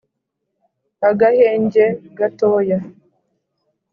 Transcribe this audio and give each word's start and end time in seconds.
agahenge 1.09 1.85
gatoya 2.17 2.79